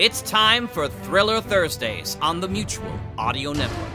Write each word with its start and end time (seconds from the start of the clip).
It's 0.00 0.22
time 0.22 0.66
for 0.66 0.88
Thriller 0.88 1.42
Thursdays 1.42 2.16
on 2.22 2.40
the 2.40 2.48
Mutual 2.48 2.90
Audio 3.18 3.52
Network. 3.52 3.90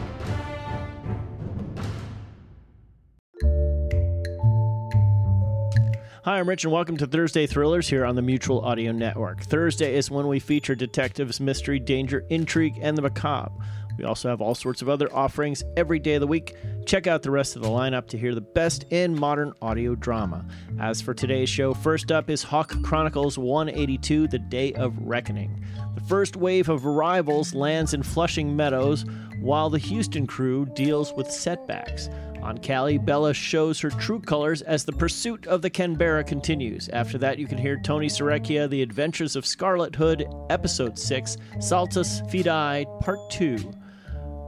Hi, 6.22 6.38
I'm 6.38 6.48
Rich, 6.48 6.62
and 6.62 6.72
welcome 6.72 6.96
to 6.98 7.08
Thursday 7.08 7.48
Thrillers 7.48 7.88
here 7.88 8.04
on 8.04 8.14
the 8.14 8.22
Mutual 8.22 8.60
Audio 8.60 8.92
Network. 8.92 9.42
Thursday 9.42 9.96
is 9.96 10.08
when 10.08 10.28
we 10.28 10.38
feature 10.38 10.76
detectives, 10.76 11.40
mystery, 11.40 11.80
danger, 11.80 12.24
intrigue, 12.30 12.78
and 12.80 12.96
the 12.96 13.02
macabre. 13.02 13.50
We 13.98 14.04
also 14.04 14.28
have 14.28 14.40
all 14.40 14.54
sorts 14.54 14.82
of 14.82 14.88
other 14.88 15.14
offerings 15.14 15.62
every 15.76 15.98
day 15.98 16.14
of 16.14 16.20
the 16.20 16.26
week. 16.26 16.54
Check 16.84 17.06
out 17.06 17.22
the 17.22 17.30
rest 17.30 17.56
of 17.56 17.62
the 17.62 17.68
lineup 17.68 18.06
to 18.08 18.18
hear 18.18 18.34
the 18.34 18.40
best 18.40 18.84
in 18.90 19.18
modern 19.18 19.52
audio 19.62 19.94
drama. 19.94 20.46
As 20.78 21.00
for 21.00 21.14
today's 21.14 21.48
show, 21.48 21.74
first 21.74 22.12
up 22.12 22.30
is 22.30 22.42
Hawk 22.42 22.74
Chronicles 22.82 23.38
182 23.38 24.28
The 24.28 24.38
Day 24.38 24.72
of 24.74 24.96
Reckoning. 24.98 25.64
The 25.94 26.02
first 26.02 26.36
wave 26.36 26.68
of 26.68 26.86
arrivals 26.86 27.54
lands 27.54 27.94
in 27.94 28.02
Flushing 28.02 28.54
Meadows, 28.54 29.04
while 29.40 29.70
the 29.70 29.78
Houston 29.78 30.26
crew 30.26 30.66
deals 30.74 31.12
with 31.14 31.30
setbacks. 31.30 32.08
On 32.42 32.56
Cali, 32.58 32.96
Bella 32.96 33.34
shows 33.34 33.80
her 33.80 33.90
true 33.90 34.20
colors 34.20 34.62
as 34.62 34.84
the 34.84 34.92
pursuit 34.92 35.48
of 35.48 35.62
the 35.62 35.70
Canberra 35.70 36.22
continues. 36.22 36.88
After 36.90 37.18
that, 37.18 37.38
you 37.38 37.46
can 37.48 37.58
hear 37.58 37.76
Tony 37.76 38.06
Serecchia, 38.06 38.70
The 38.70 38.82
Adventures 38.82 39.34
of 39.34 39.44
Scarlett 39.44 39.96
Hood, 39.96 40.26
Episode 40.48 40.96
6, 40.96 41.36
Saltus 41.58 42.20
Fidei, 42.22 42.84
Part 43.00 43.18
2. 43.30 43.58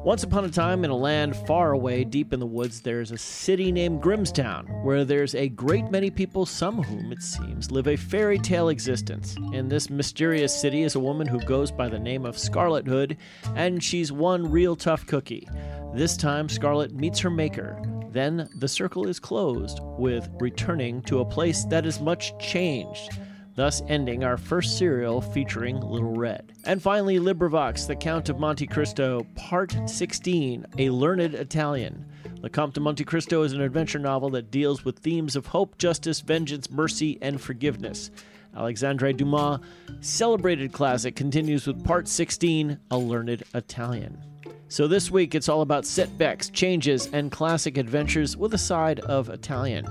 Once 0.04 0.22
upon 0.22 0.44
a 0.44 0.48
time, 0.48 0.84
in 0.84 0.90
a 0.90 0.96
land 0.96 1.34
far 1.34 1.72
away, 1.72 2.04
deep 2.04 2.32
in 2.32 2.38
the 2.38 2.46
woods, 2.46 2.80
there's 2.80 3.10
a 3.10 3.18
city 3.18 3.72
named 3.72 4.00
Grimstown, 4.00 4.84
where 4.84 5.04
there's 5.04 5.34
a 5.34 5.48
great 5.48 5.90
many 5.90 6.08
people, 6.08 6.46
some 6.46 6.78
of 6.78 6.84
whom, 6.84 7.10
it 7.10 7.20
seems, 7.20 7.72
live 7.72 7.88
a 7.88 7.96
fairy 7.96 8.38
tale 8.38 8.68
existence. 8.68 9.34
In 9.52 9.68
this 9.68 9.90
mysterious 9.90 10.58
city 10.58 10.84
is 10.84 10.94
a 10.94 11.00
woman 11.00 11.26
who 11.26 11.40
goes 11.40 11.72
by 11.72 11.88
the 11.88 11.98
name 11.98 12.24
of 12.24 12.38
Scarlett 12.38 12.86
Hood, 12.86 13.16
and 13.56 13.82
she's 13.82 14.12
one 14.12 14.48
real 14.48 14.76
tough 14.76 15.04
cookie. 15.04 15.48
This 15.92 16.16
time, 16.16 16.48
Scarlett 16.48 16.94
meets 16.94 17.18
her 17.18 17.30
maker. 17.30 17.82
Then 18.12 18.48
the 18.54 18.68
circle 18.68 19.08
is 19.08 19.18
closed, 19.18 19.80
with 19.82 20.28
returning 20.38 21.02
to 21.02 21.20
a 21.20 21.24
place 21.24 21.64
that 21.64 21.84
is 21.84 22.00
much 22.00 22.38
changed 22.38 23.18
thus 23.58 23.82
ending 23.88 24.22
our 24.22 24.36
first 24.36 24.78
serial 24.78 25.20
featuring 25.20 25.80
Little 25.80 26.14
Red. 26.14 26.52
And 26.64 26.80
finally, 26.80 27.18
LibriVox, 27.18 27.88
The 27.88 27.96
Count 27.96 28.28
of 28.28 28.38
Monte 28.38 28.68
Cristo, 28.68 29.26
Part 29.34 29.76
16, 29.84 30.64
A 30.78 30.90
Learned 30.90 31.34
Italian. 31.34 32.06
The 32.40 32.50
Comte 32.50 32.74
de 32.74 32.80
Monte 32.80 33.02
Cristo 33.02 33.42
is 33.42 33.52
an 33.52 33.60
adventure 33.60 33.98
novel 33.98 34.30
that 34.30 34.52
deals 34.52 34.84
with 34.84 35.00
themes 35.00 35.34
of 35.34 35.46
hope, 35.46 35.76
justice, 35.76 36.20
vengeance, 36.20 36.70
mercy, 36.70 37.18
and 37.20 37.40
forgiveness. 37.40 38.12
Alexandre 38.56 39.12
Dumas' 39.12 39.58
celebrated 40.02 40.72
classic 40.72 41.16
continues 41.16 41.66
with 41.66 41.84
Part 41.84 42.06
16, 42.06 42.78
A 42.92 42.96
Learned 42.96 43.42
Italian. 43.54 44.22
So 44.70 44.86
this 44.86 45.10
week 45.10 45.34
it's 45.34 45.48
all 45.48 45.62
about 45.62 45.86
setbacks, 45.86 46.50
changes, 46.50 47.08
and 47.12 47.32
classic 47.32 47.78
adventures 47.78 48.36
with 48.36 48.52
a 48.52 48.58
side 48.58 49.00
of 49.00 49.30
Italian. 49.30 49.86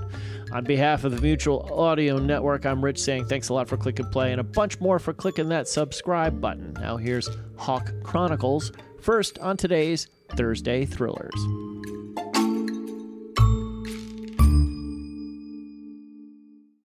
On 0.52 0.62
behalf 0.62 1.02
of 1.02 1.14
the 1.14 1.20
Mutual 1.20 1.68
Audio 1.72 2.18
Network, 2.18 2.64
I'm 2.64 2.82
Rich 2.82 3.00
saying 3.00 3.26
thanks 3.26 3.48
a 3.48 3.54
lot 3.54 3.68
for 3.68 3.76
clicking 3.76 4.08
play 4.10 4.30
and 4.30 4.40
a 4.40 4.44
bunch 4.44 4.80
more 4.80 5.00
for 5.00 5.12
clicking 5.12 5.48
that 5.48 5.66
subscribe 5.66 6.40
button. 6.40 6.74
Now 6.74 6.96
here's 6.96 7.28
Hawk 7.56 7.92
Chronicles, 8.04 8.70
first 9.00 9.38
on 9.40 9.56
today's 9.56 10.06
Thursday 10.36 10.86
Thrillers. 10.86 11.67